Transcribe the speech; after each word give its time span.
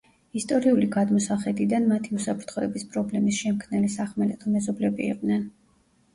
ისტორიული 0.39 0.87
გადმოსახედიდან, 0.95 1.85
მათი 1.91 2.15
უსაფრთხოების 2.21 2.87
პრობლემის 2.95 3.43
შემქმნელი 3.43 3.93
სახმელეთო 3.99 4.57
მეზობლები 4.57 5.09
იყვნენ. 5.13 5.47